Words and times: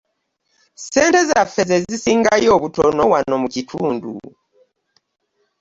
Ssente 0.81 1.19
zaffe 1.29 1.61
ze 1.69 1.77
zisingayo 1.89 2.49
obutono 2.57 3.03
wano 3.13 3.35
mu 3.41 3.47
kitundu. 3.53 4.11